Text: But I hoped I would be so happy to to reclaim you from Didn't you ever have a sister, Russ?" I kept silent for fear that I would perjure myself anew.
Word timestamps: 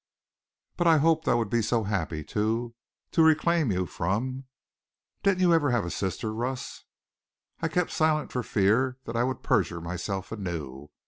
But 0.77 0.87
I 0.87 0.97
hoped 0.97 1.27
I 1.27 1.35
would 1.35 1.51
be 1.51 1.61
so 1.61 1.83
happy 1.83 2.23
to 2.23 2.73
to 3.11 3.21
reclaim 3.21 3.71
you 3.71 3.85
from 3.85 4.45
Didn't 5.21 5.41
you 5.41 5.53
ever 5.53 5.69
have 5.69 5.85
a 5.85 5.91
sister, 5.91 6.33
Russ?" 6.33 6.85
I 7.61 7.67
kept 7.67 7.91
silent 7.91 8.31
for 8.31 8.41
fear 8.41 8.97
that 9.03 9.15
I 9.15 9.23
would 9.23 9.43
perjure 9.43 9.79
myself 9.79 10.31
anew. 10.31 10.89